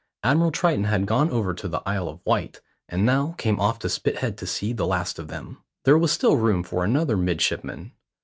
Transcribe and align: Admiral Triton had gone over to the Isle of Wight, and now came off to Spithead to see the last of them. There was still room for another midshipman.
Admiral 0.23 0.49
Triton 0.51 0.85
had 0.85 1.05
gone 1.05 1.29
over 1.29 1.53
to 1.53 1.67
the 1.67 1.83
Isle 1.85 2.07
of 2.09 2.21
Wight, 2.25 2.59
and 2.89 3.05
now 3.05 3.35
came 3.37 3.59
off 3.59 3.77
to 3.77 3.87
Spithead 3.87 4.35
to 4.39 4.47
see 4.47 4.73
the 4.73 4.87
last 4.87 5.19
of 5.19 5.27
them. 5.27 5.59
There 5.85 5.95
was 5.95 6.11
still 6.11 6.37
room 6.37 6.63
for 6.63 6.83
another 6.83 7.15
midshipman. 7.15 7.91